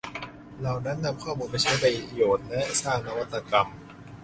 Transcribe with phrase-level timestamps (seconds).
[0.59, 3.67] เหล่านั้นนำข้อมูลไปใช้ประโยชน์และสร้างนวัตกรรม